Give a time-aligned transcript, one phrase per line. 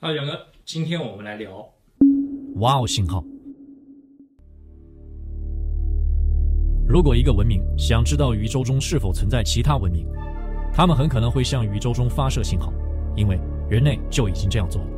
[0.00, 1.68] 啊，杨哥，今天我们来聊
[2.60, 3.24] 哇哦信号。
[6.86, 10.06] 如果一个文明想知道宇宙中是否存在其他文明，
[10.72, 12.72] 他们很可能会向宇宙中发射信号，
[13.16, 14.88] 因为人类就已经这样做了。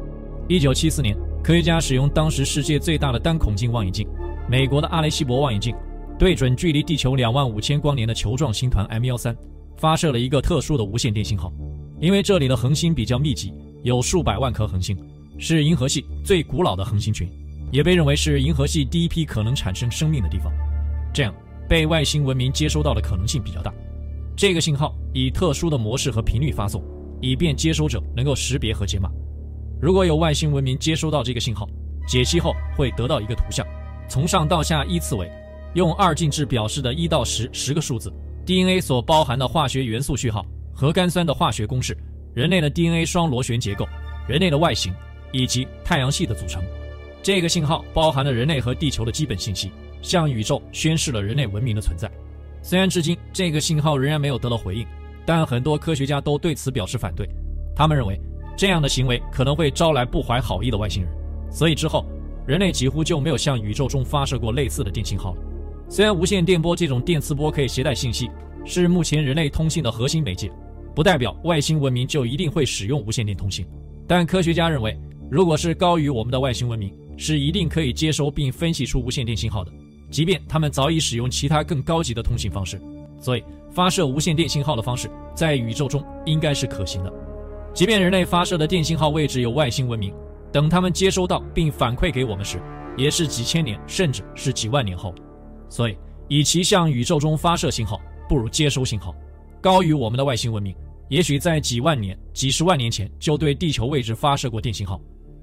[0.51, 4.07] 一九七四年，科学家使用当时世界最大的单孔径望远镜——
[4.51, 5.75] 美国的阿雷西博望远镜，
[6.19, 9.35] 对准距离地球两万五千光年的球状星团 M 幺三，
[9.79, 11.51] 发射了一个特殊的无线电信号。
[11.99, 13.55] 因为这里的恒星比较密集。
[13.83, 14.97] 有数百万颗恒星，
[15.39, 17.27] 是银河系最古老的恒星群，
[17.73, 20.53] 也被认为是银河系第一批可能产生生命的地方。
[21.15, 21.35] 这样，
[21.67, 23.73] 被外星文明接收到的可能性比较大。
[24.37, 26.85] 这个信号以特殊的模式和频率发送，
[27.23, 29.11] 以便接收者能够识别和解码。
[29.81, 31.67] 如果有外星文明接收到这个信号，
[32.07, 33.67] 解析后会得到一个图像，
[34.11, 35.31] 从上到下依次为
[35.75, 38.13] 用二进制表示的一到十十个数字
[38.45, 41.97] ，DNA 所包含的化学元素序号，核苷酸的化学公式。
[42.35, 43.87] 人类的 DNA 双螺旋结构、
[44.29, 44.93] 人类的外形
[45.33, 46.63] 以及太阳系的组成，
[47.23, 52.11] 这个信号包含了人类和地球的基本信息，向宇宙宣示了人类文明的存在。
[52.63, 54.87] 虽然至今这个信号仍然没有得到回应，
[55.25, 57.29] 但很多科学家都对此表示反对。
[57.75, 58.21] 他们认为
[58.57, 61.13] 这样的行为可能会招来不怀好意的外星人，
[61.51, 62.05] 所以之后
[62.47, 65.43] 人类几乎就没有向宇宙中发射过类似的电信号了。
[65.89, 68.31] 虽然无线电波这种电磁波可以携带信息，
[68.65, 70.51] 是目前人类通信的核心媒介。
[70.95, 73.67] 不代表外星文明就一定会使用无线电通信，
[74.07, 74.99] 但科学家认为，
[75.31, 79.71] 如果是高于我们的外星文明，是一定可以接收并分析出无线电信号的，
[80.11, 82.81] 即便他们早已使用其他更高级的通信方式。
[83.21, 87.13] 所以，发射无线电信号的方式在宇宙中应该是可行的。
[87.75, 90.13] 即便人类发射的电信号位置有外星文明，
[90.51, 92.61] 等他们接收到并反馈给我们时，
[92.97, 95.15] 也是几千年甚至是几万年后。
[95.69, 95.97] 所以，
[96.29, 99.15] 与其向宇宙中发射信号，不如接收信号。
[99.61, 100.75] 高于我们的外星文明，
[101.11, 104.99] 也许在几万年、几十万年前就对地球位置发射过电信号。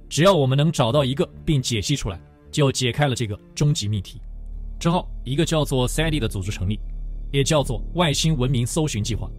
[0.09, 2.19] 只要我们能找到一个并解析出来，
[2.51, 4.19] 就解开了这个终极命题。
[4.79, 6.79] 之后，一个叫做 SETI 的组织成立，
[7.31, 9.29] 也叫做外星文明搜寻计划。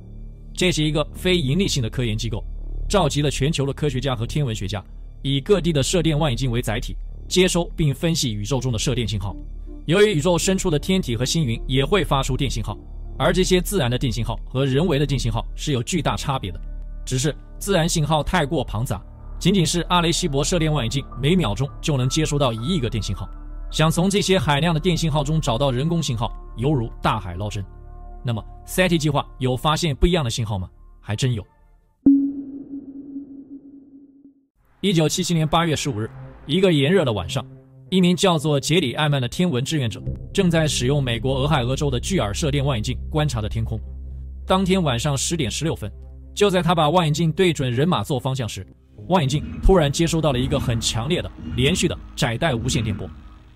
[0.55, 2.45] 这是一个非营利性的科研机构，
[2.89, 4.85] 召集了全球的科学家和天文学家，
[5.23, 6.95] 以各地的射电望远镜为载体，
[7.27, 9.35] 接收并分析宇宙中的射电信号。
[9.87, 12.79] 由于宇宙深处的天体和星云也会发出电信号。
[13.19, 16.61] 而这些自然的电信号和人为的电信号是有巨大差别的，
[17.05, 19.03] 只是自然信号太过庞杂，
[19.41, 23.29] 仅仅是阿雷西博射电望远镜每秒钟就能接收到一亿个电信号，
[23.73, 27.65] 想从这些海量的电信号中找到人工信号，犹如大海捞针。
[28.25, 30.71] 那么，SETI 计划有发现不一样的信号吗？
[31.01, 31.45] 还真有。
[34.81, 36.09] 一九七七年八月十五日，
[36.47, 37.45] 一个炎热的晚上。
[37.91, 43.81] 一名叫做杰里·艾曼的天文志愿者正在使用美国俄亥俄州的巨耳射电望远镜观察着天空。
[44.47, 45.91] 当天晚上十点十六分，
[46.35, 48.67] 就在他把望远镜对准人马座方向时，
[49.09, 53.09] 望远镜突然接收到了一个很强烈的、连续的窄带无线电波。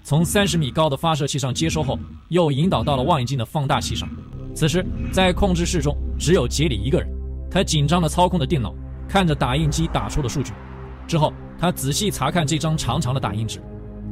[0.02, 1.98] 从三十米高的发射器上接收后，
[2.28, 4.08] 又引导到了望远镜的放大器上。
[4.54, 4.82] 此时，
[5.12, 7.06] 在控制室中只有杰里一个人，
[7.50, 8.74] 他紧张地操控着电脑，
[9.06, 10.52] 看着打印机打出的数据。
[11.06, 13.60] 之后，他仔细查看这张长长的打印纸。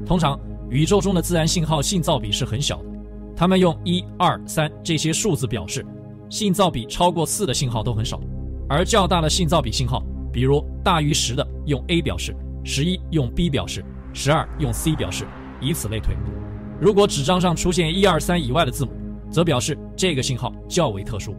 [0.06, 0.38] 通常，
[0.69, 2.84] 宇宙中的自然信号信噪比是很小的，
[3.37, 5.84] 他们用一、二、三这些数字表示，
[6.28, 8.21] 信噪比超过四的信号都很少，
[8.69, 10.03] 而较大的信噪比信号，
[10.33, 12.34] 比如大于十的用 A 表示，
[12.65, 15.27] 十一用 B 表示，十二用 C 表示，
[15.60, 16.15] 以此类推。
[16.81, 18.93] 如果纸张上出现一二三以外的字母，
[19.31, 21.34] 则表示这个信号较为特殊。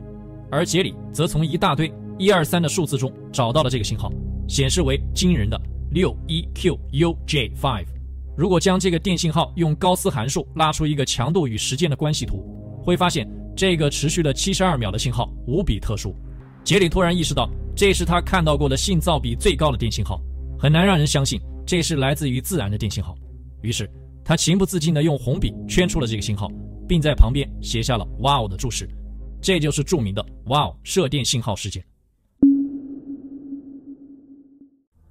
[0.52, 4.12] 而杰里则从一大堆一二三的数字中找到了这个信号，
[4.48, 5.60] 显示为惊人的
[5.92, 8.01] 六一 QUJ five。
[8.42, 12.44] 如果将这个电信号用高斯函数拉出一个强度与时间的关系图，
[12.84, 16.16] 会发现这个持续了七十二秒的信号无比特殊。
[16.64, 20.20] 杰里突然意识到，这是他看到过的信噪比最高的电信号，
[20.58, 23.14] 很难让人相信这是来自于自然的电信号。
[23.62, 23.88] 于是
[24.26, 26.52] 他情不自禁地用红笔圈出了这个信号，
[26.88, 28.90] 并在旁边写下了“哇哦”的注释。
[29.40, 31.86] 这就是著名的“哇哦”射电信号事件。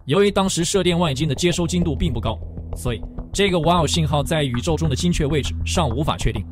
[0.07, 2.37] 由于当时射电望远镜的接收精度并不高。
[2.77, 6.45] 所以，这个哇哦信号在宇宙中的精确位置尚无法确定。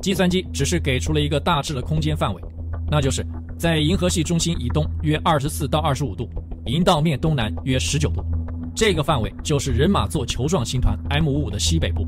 [0.00, 2.42] 计算机只是给出了一个大致的空间范围，
[2.90, 3.24] 那就是
[3.56, 6.28] 在银河系中心以东约二十四到二十五度，
[6.66, 8.22] 银道面东南约十九度。
[8.74, 12.06] 这个范围就是人马座球状星团 M 五五的西北部。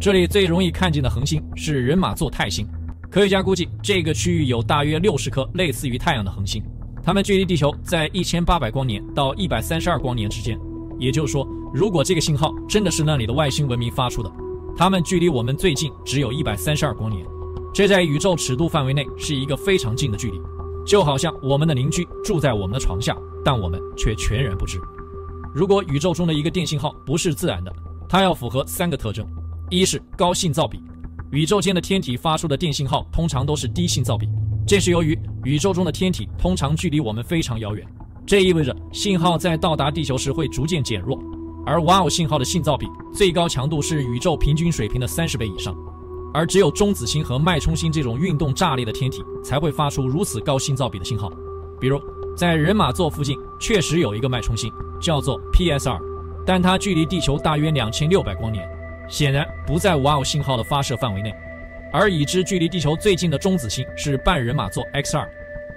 [0.00, 2.66] 这里最容易看见的恒星是人马座泰星。
[3.10, 6.62] 科学家估计，这个区域有大约六十颗类似于太阳的恒星，
[7.02, 10.58] 它们距离地球在一千八百光年到一百三十二光年之间。
[10.98, 14.32] 也就是说，如果这个信号真的是那里的外星文明发出的，
[14.76, 17.24] 它们距离我们最近只有一百三十二光年，
[17.72, 20.40] 这在宇宙尺度范围内是一个非常近的距离，
[20.86, 24.80] 就好像我们的邻居住在我们的床下，但我们却全然不知。
[25.54, 27.72] 如果宇宙中的一个电信号不是自然的，
[28.08, 29.26] 它要符合三个特征：
[29.70, 30.80] 一是高信噪比，
[31.30, 34.28] 宇宙间的天体发出的电信号通常都是低信噪比，
[34.66, 37.86] 这是由于宇宙中的天体通常距离我们非常遥远，
[38.28, 41.18] 这意味着信号在到达地球时会逐渐减弱。
[41.64, 45.74] 而哇哦信号的信噪比最高强度是宇宙平均水平的三十倍以上，
[46.34, 51.32] 而只有中子星和脉冲星这种运动炸裂的天体才会发出如此高信噪比的信号。
[51.80, 51.98] 比如，
[52.36, 54.70] 在人马座附近确实有一个脉冲星，
[55.00, 55.98] 叫做 PSR，
[56.44, 58.68] 但它距离地球大约两千六百光年，
[59.08, 61.32] 显然不在哇哦信号的发射范围内。
[61.94, 65.26] 而已知距离地球最近的中子星是半人马座 XR，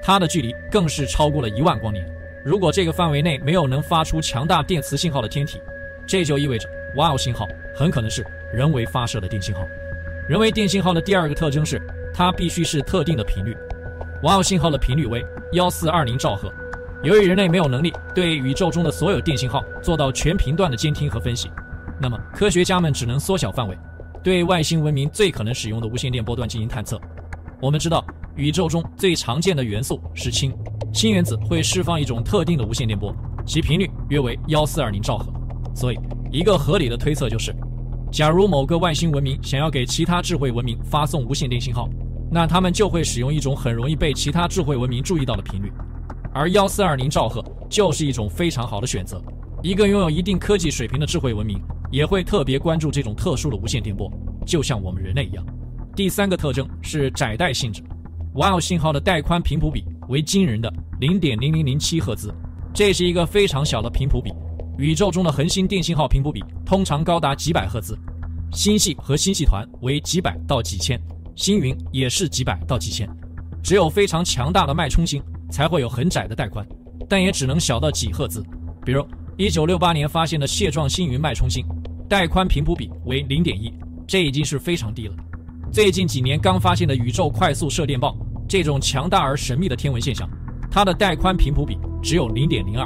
[0.01, 2.05] 它的距离更是超过了一万光年。
[2.43, 5.61] 如果这个范围内没有能发出强大电磁信号的天体，
[6.07, 9.65] 这就意味着哇哦信号很可能是人为发射的电信号。
[10.27, 11.81] 人为电信号的第二个特征是，
[12.13, 13.55] 它必须是特定的频率。
[14.23, 16.51] 哇哦信号的频率为幺四二零兆赫。
[17.03, 21.49] 由于人类没有能力对宇宙中的所有电信号做到全频段的监听和分析，
[21.99, 23.77] 那么科学家们只能缩小范围，
[24.23, 26.99] 对外星文明最可能使用的无线电波段进行探测。
[27.59, 28.05] 我们知道，
[28.35, 30.55] 宇宙中最常见的元素是氢，
[30.93, 33.15] 氢原子会释放一种特定的无线电波，
[33.45, 35.31] 其频率约为幺四二零兆赫。
[35.73, 35.97] 所以，
[36.31, 37.55] 一个合理的推测就是，
[38.11, 41.87] 假如某个外星文明想要给其他智慧文明发送无线电信号，
[42.29, 45.71] 那他们就会使用一种很容易被其他智慧文明注意到的频率，
[46.33, 49.21] 而幺四二零兆赫就是一种非常好的选择。
[49.63, 54.11] 一个拥有一定科技水平的智慧文明也会特别关注这种特殊的无线电波，
[54.45, 55.45] 就像我们人类一样。
[55.95, 57.81] 第三个特征是窄带性质，
[58.33, 62.33] 哇哦信号的带宽频谱比为惊人的零点零零零七赫兹，
[62.73, 64.29] 这是一个非常小的频谱比。
[64.77, 67.97] 宇宙中的恒星电信号频谱比通常高达几百赫兹，
[68.51, 71.01] 星系和星系团为几百到几千，
[71.33, 73.09] 星云也是几百到几千。
[73.63, 76.65] 只有非常强大的脉冲星才会有很窄的带宽，
[77.07, 78.43] 但也只能小到几赫兹。
[78.85, 79.07] 比如
[79.37, 81.65] 1968年发现的蟹状星云脉冲星，
[82.09, 83.71] 带宽频谱比为0.1，
[84.05, 85.15] 这已经是非常低了。
[85.71, 88.13] 最近几年刚发现的宇宙快速射电暴，
[88.51, 90.29] 这种强大而神秘的天文现象，
[90.69, 92.85] 它的带宽频谱比只有0.02。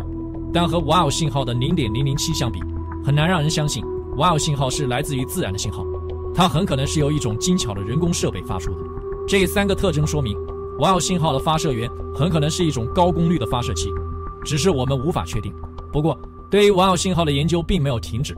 [0.53, 2.59] 但和哇哦信号的零点零零七相比，
[3.03, 3.83] 很难让人相信
[4.17, 5.83] 哇哦信号是来自于自然的信号，
[6.35, 8.77] 它很可能是由一种精巧的人工设备发出的。
[9.27, 10.37] 这三个特征说明，
[10.81, 13.89] 哇哦信号的发射源很可能是一种高功率的发射器，
[14.43, 15.51] 只是我们无法确定。
[15.91, 16.15] 不过，
[16.51, 18.37] 对于哇哦信号的研究并没有停止。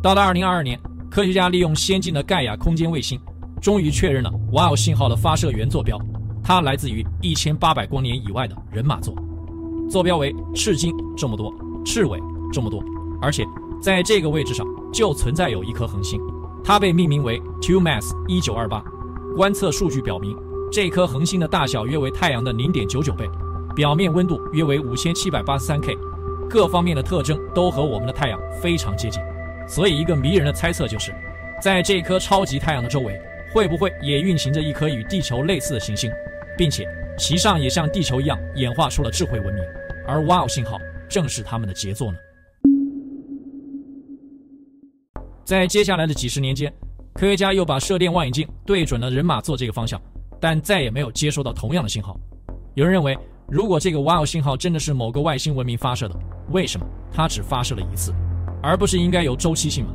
[0.00, 3.18] 到了二零二二年，科学家利用先进的盖亚空间卫星，
[3.60, 6.00] 终于确认了哇哦信号的发射源坐标，
[6.48, 9.14] 它来自于一千八百光年以外的人马座。
[9.90, 11.54] 坐标为赤经这么多，
[11.84, 12.18] 赤纬
[12.50, 12.82] 这么多，
[13.20, 13.44] 而且
[13.82, 16.18] 在这个位置上就存在有一颗恒星，
[16.64, 18.82] 它被命名为 2MASS 一九二八。
[19.36, 20.34] 观测数据表明，
[20.72, 23.28] 这颗恒星的大小约为太阳的零点九九倍，
[23.76, 25.94] 表面温度约为五千七百八十三 K，
[26.48, 29.20] 各方面的特征都和我们的太阳非常接近。
[29.68, 31.12] 所以，一个迷人的猜测就是，
[31.60, 33.20] 在这颗超级太阳的周围，
[33.52, 36.10] 会不会也运行着一颗与地球类似的行星，
[36.58, 36.84] 并且
[37.16, 39.64] 其上也像地球一样演化出了智慧文明？
[40.06, 40.76] 而哇哦信号
[41.08, 42.18] 正是他们的杰作呢。
[45.44, 46.70] 在接下来的几十年间，
[47.14, 50.02] 科学家又把射电望远镜对准了人马座这个方向，
[50.40, 52.18] 但再也没有接收到同样的信号。
[52.74, 53.16] 有人认为，
[53.48, 56.14] 如果这个哇哦信号真的是某个外星文明发射的，
[56.50, 58.12] 为什么它只发射了一次，
[58.62, 59.92] 而不是应该有周期性吗？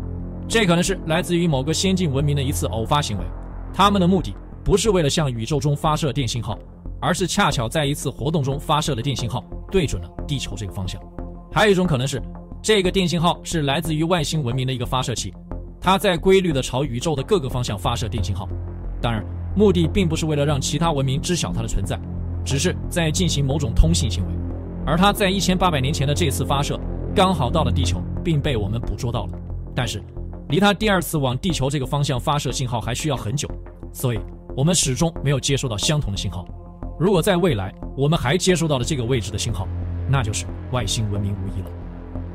[0.47, 3.25] 这可能是来自于某个先进文明的一次偶发行为，
[3.73, 6.57] 他们的目的不是为了向宇宙中发射电信号。
[7.05, 11.01] 而是恰巧在一次活动中发射的电信号对准了地球这个方向。
[11.51, 12.21] 还有一种可能是，
[12.61, 15.33] 这个电信号是来自于外星文明的一个发射器，
[15.81, 18.47] 它在规律地朝宇宙的各个方向发射电信号。
[19.01, 19.21] 当然，
[19.53, 21.99] 目的并不是为了让其他文明知晓它的存在，
[22.45, 24.33] 只是在进行某种通信行为。
[24.85, 26.79] 而它在一千八百年前的这次发射
[27.13, 29.33] 刚好到了地球，并被我们捕捉到了。
[29.75, 30.01] 但是，
[30.47, 33.45] 离它第二次往地球这个方向发射信号还需要很久，
[33.91, 34.19] 所以
[34.55, 36.45] 我们始终没有接收到相同的信号。
[36.99, 39.67] 如果在未来我们还接收到了这个位置的信号，
[40.07, 41.71] 那就是外星文明无疑了。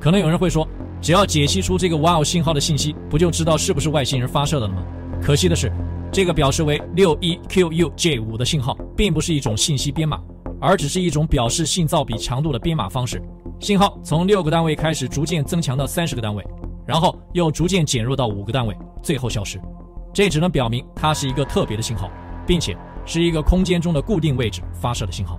[0.00, 0.66] 可能有人会说，
[1.00, 4.82] 只要解析出这个哇哦信号的信息，不就知道是不是外星人发射的了吗？
[5.22, 5.72] 可惜的是，
[6.12, 10.20] 这个表示为六一 QUJ 五的信号，并不是一种信息编码，
[10.60, 13.22] 而只是一种表示信噪比强度的编码方式。
[13.60, 16.44] 信号从六个单位开始，逐渐增强到三十个单位，
[16.84, 19.60] 然后又逐渐减弱到五个单位，最后消失。
[20.18, 22.10] 这只能表明它是一个特别的信号，
[22.44, 22.76] 并且。
[23.06, 25.38] 是一个空间中的固定位置发射的信号。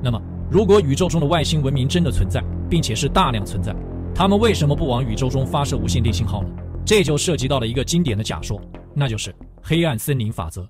[0.00, 2.40] 那么，如果宇宙中的外星文明真的存在，
[2.70, 3.74] 并且是大量存在，
[4.14, 6.48] 他们为什么不往宇宙中发射无线电信号呢？
[6.86, 8.58] 这就涉及到了一个经典的假说，
[8.94, 10.66] 那就是黑暗森林法则。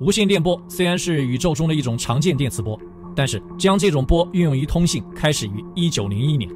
[0.00, 2.78] 无线电波虽然是宇宙中的一种常见电磁波，
[3.16, 6.50] 但是将这种波运用于通信开始于1901年。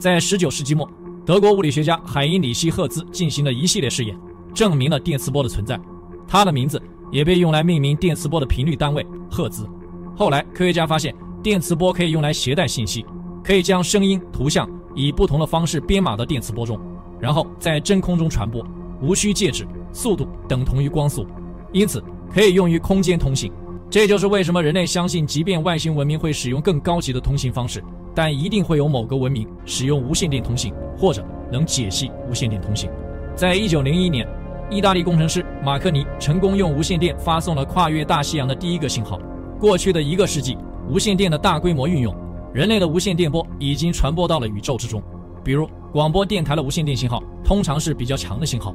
[0.00, 0.90] 在19世纪末，
[1.28, 4.18] 德国物理学家海因里希·赫兹进行了一系列试验，
[4.54, 5.78] 证明了电磁波的存在。
[6.26, 6.80] 他的名字
[7.12, 9.68] 也被用来命名电磁波的频率单位——赫兹。
[10.16, 13.04] 后来，科学家发现电磁波可以用来携带信息，
[13.44, 16.80] 可以将声音、图像以不同的方式编码到电磁波中，
[17.20, 18.66] 然后在真空中传播，
[19.02, 21.26] 无需介质，速度等同于光速，
[21.72, 23.52] 因此可以用于空间通信。
[23.90, 27.84] 这就是为什么人类相信，即便外星文明会使用更高级的通信方式，
[28.18, 32.90] 但一定会有某个文明使用无线电通信，或者能解析无线电通信。
[33.36, 34.26] 在一九零一年，
[34.68, 39.20] 意大利工程师马克尼成功用无线电发送了跨越大西洋的第一个信号。
[39.60, 40.58] 过去的一个世纪，
[40.90, 42.12] 无线电的大规模运用，
[42.52, 45.00] 人类的无线电波已经传播到了宇宙之中。
[45.44, 48.74] 比如，广播电台的无线电信号通常是比较强的信号，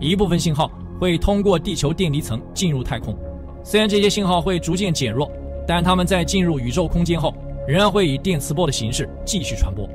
[0.00, 0.70] 一部分信号
[1.00, 3.16] 会通过地球电离层进入太空。
[3.64, 5.32] 虽然这些信号会逐渐减弱，
[5.66, 7.34] 但它们在进入宇宙空间后，
[7.66, 9.88] 仍然会以电磁波的形式继续传播。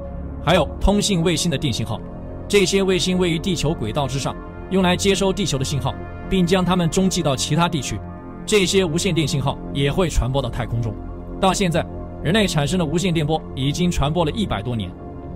[0.44, 2.00] 还有通信卫星的电信号，
[2.48, 4.36] 这些卫星位于地球轨道之上，
[4.70, 5.94] 用来接收地球的信号，
[6.30, 8.00] 并将它们中继到其他地区。
[8.46, 10.94] 这些无线电信号也会传播到太空中。
[11.40, 11.86] 到现在，
[12.24, 14.90] 人类产生的无线电波已经传播了一百多年。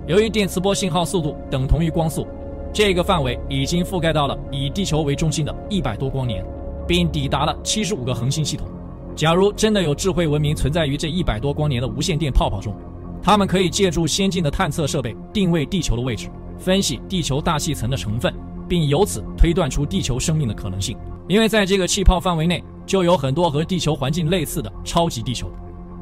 [0.06, 2.26] 由于电磁波信号速度等同于光速，
[2.72, 6.44] 这个范围已经覆盖到了以地球为中心的一百多光年。
[6.84, 8.66] 并抵达了七十五个恒星系统。
[9.14, 12.74] 假如真的有智慧文明存在于这一百多光年的无线电泡泡中，
[13.22, 16.28] 他们可以借助先进的探测设备定位地球的位置，
[16.58, 18.32] 分析地球大气层的成分，
[18.68, 20.96] 并由此推断出地球生命的可能性。
[21.28, 25.48] 因为在这个气泡范围内，就有很多和地球环境类似的超级地球，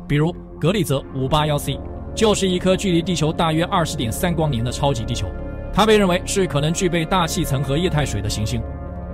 [0.09, 1.79] 比如格利泽五八幺 c，
[2.15, 5.27] 就是一颗距离地球大约二十点三光年的超级地球，
[5.75, 8.63] 它被认为是可能具备大气层和液态水的行星。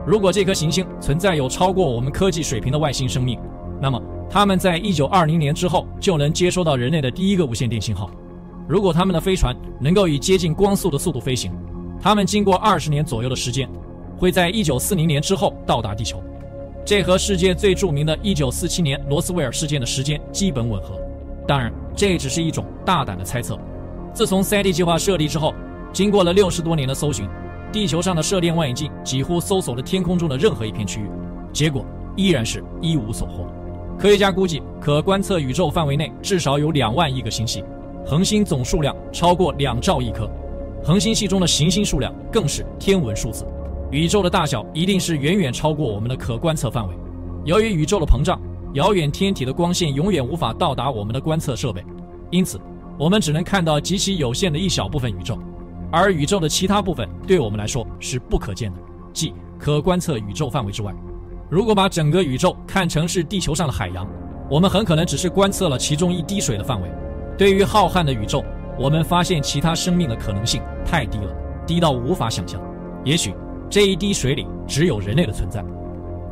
[0.06, 3.36] 如果这颗行星存在有超过我们科技水平的外星生命，
[3.80, 8.10] 那么他们在一九二零年之后就能接收到人类的第一个无线电信号。
[8.68, 11.52] 如果他们的飞船能够以接近光速的速度飞行，
[12.00, 13.68] 他们经过二十年左右的时间，
[14.18, 16.22] 会在一九四零年之后到达地球。
[16.84, 20.98] 这和世界最著名的一九四七年罗斯威尔事件的时间基本吻合。
[21.46, 23.58] 当然，这只是一种大胆的猜测。
[24.12, 25.54] 自从赛地计划设立之后，
[25.92, 27.28] 经过了六十多年的搜寻。
[27.72, 31.10] 地球上的射电望远镜几乎搜索了天空中的任何一片区域，
[31.52, 33.46] 结果依然是一无所获。
[34.06, 37.64] 科学家估计，可观测宇宙范围内至少有两万亿个星系，
[38.06, 40.30] 恒星总数量超过两兆亿颗，
[40.84, 43.44] 恒星系中的行星数量更是天文数字。
[43.90, 46.94] 宇宙的大小一定是远远超过我们的可观测范围。
[47.44, 48.40] 由于宇宙的膨胀，
[48.74, 51.84] 遥远天体的光线永远无法到达我们的观测设备，
[52.30, 52.60] 因此
[52.96, 55.36] 我们只能看到极其有限的一小部分宇宙。
[55.90, 58.78] 而宇宙的其他部分对我们来说是不可见的，
[59.12, 60.94] 即可观测宇宙范围之外。
[61.48, 64.04] 如果把整个宇宙看成是地球上的海洋，
[64.50, 66.90] 我们很可能只是观测了其中一滴水的范围。
[67.38, 68.44] 对于浩瀚的宇宙，
[68.76, 71.32] 我们发现其他生命的可能性太低了，
[71.64, 72.60] 低到无法想象。
[73.04, 73.32] 也许
[73.70, 75.64] 这一滴水里只有人类的存在。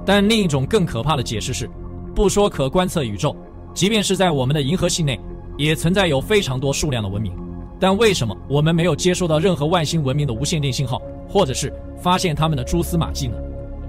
[0.05, 1.71] 但另一种更可怕的解释是，
[2.13, 3.37] 不说可观测宇宙，
[3.73, 5.19] 即便是在我们的银河系内，
[5.57, 7.33] 也存在有非常多数量的文明。
[7.79, 13.37] 但为什么我们没有接收到任何外星文明的无线电信号，或者是发现他们的蛛丝马迹呢？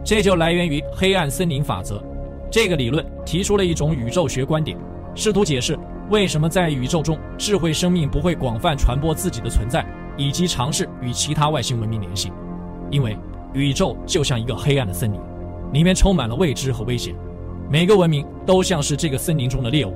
[0.05, 2.01] 这就来源于黑暗森林法则。
[2.51, 4.77] 这个理论提出了一种宇宙学观点，
[5.15, 5.75] 试图解释
[6.11, 9.83] 为什么在宇宙中智慧生命不会广泛传播自己的存在，
[10.15, 12.31] 以及尝试与其他外星文明联系。
[12.91, 13.17] 因为
[13.51, 15.19] 宇宙就像一个黑暗的森林，
[15.73, 17.15] 里面充满了未知和危险。
[17.67, 19.95] 每个文明都像是这个森林中的猎物，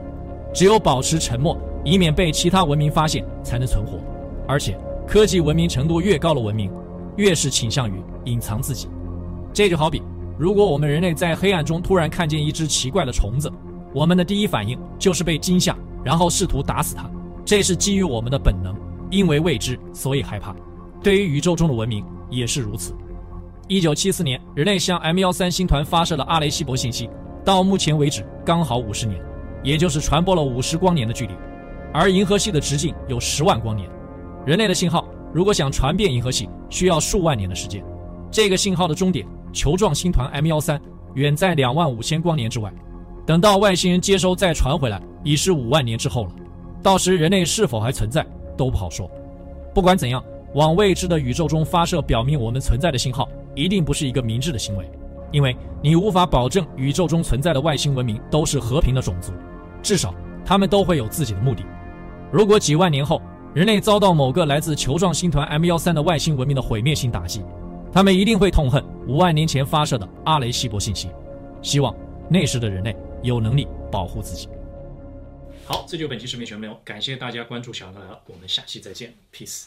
[0.52, 1.56] 只有保持沉默。
[1.86, 4.00] 以免被其他文明发现，才能存活。
[4.46, 6.70] 而且，科技文明程度越高的文明，
[7.16, 8.90] 越是倾向于隐藏自己。
[9.54, 10.02] 这就好比，
[10.38, 13.52] 如果我们人类在黑暗中突然看见一只奇怪的虫子，
[13.94, 17.10] 我们的第一反应就是被惊吓，然后试图打死它。
[17.44, 18.76] 这是基于我们的本能，
[19.10, 20.56] 因为未知，所以害怕。
[21.02, 22.94] 对于宇宙中的文明也是如此。
[23.68, 27.10] 一九七四年，人类向 M 幺三星团发射了阿雷西博信息，
[27.44, 29.20] 到目前为止刚好五十年，
[29.64, 31.34] 也就是传播了五十光年的距离。
[31.94, 33.90] 而银河系的直径有十万光年，
[34.46, 37.84] 人类的信号如果想传遍银河系，需要数万年的时间。
[38.32, 40.80] 这个信号的终点球状星团 M 幺三
[41.14, 42.72] 远在两万五千光年之外，
[43.26, 46.32] 等到外星人接收再传回来，已是五万年之后了。
[46.82, 48.26] 到时人类是否还存在
[48.58, 49.10] 都不好说。
[49.74, 54.90] 不管怎样，往未知的宇宙中发射表明我们存在的信号，一定不是一个明智的行为，
[55.32, 59.32] 因为你无法保证宇宙中存在的外星文明都是和平的种族，
[59.82, 60.14] 至少
[60.46, 61.64] 他们都会有自己的目的。
[62.32, 63.22] 如果几万年后
[63.54, 67.44] 人类遭到某个来自球状星团 M 幺三的外星文明的毁灭性打击，
[67.92, 71.10] 他们一定会痛恨五万年前发射的阿雷西博信息。
[71.62, 71.96] 希望
[72.30, 74.48] 那时的人类有能力保护自己。
[75.66, 79.66] 好，这就是本期视频全部内容，感谢大家关注小杨来了，我们下期再见，peace。